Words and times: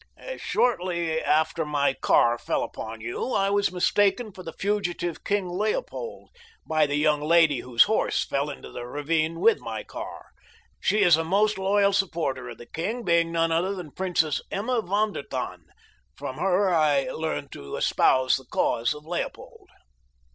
"Shortly 0.37 1.21
after 1.21 1.63
my 1.63 1.93
car 1.93 2.39
fell 2.39 2.63
upon 2.63 3.01
you 3.01 3.33
I 3.33 3.51
was 3.51 3.71
mistaken 3.71 4.31
for 4.31 4.41
the 4.41 4.51
fugitive 4.51 5.23
King 5.23 5.47
Leopold 5.47 6.31
by 6.65 6.87
the 6.87 6.95
young 6.95 7.21
lady 7.21 7.59
whose 7.59 7.83
horse 7.83 8.25
fell 8.25 8.49
into 8.49 8.71
the 8.71 8.87
ravine 8.87 9.39
with 9.39 9.59
my 9.59 9.83
car. 9.83 10.29
She 10.79 11.03
is 11.03 11.17
a 11.17 11.23
most 11.23 11.59
loyal 11.59 11.93
supporter 11.93 12.49
of 12.49 12.57
the 12.57 12.65
king, 12.65 13.03
being 13.03 13.31
none 13.31 13.51
other 13.51 13.75
than 13.75 13.89
the 13.89 13.95
Princess 13.95 14.41
Emma 14.49 14.81
von 14.81 15.13
der 15.13 15.21
Tann. 15.21 15.67
From 16.15 16.37
her 16.39 16.73
I 16.73 17.03
learned 17.11 17.51
to 17.51 17.75
espouse 17.75 18.37
the 18.37 18.45
cause 18.45 18.95
of 18.95 19.05
Leopold." 19.05 19.69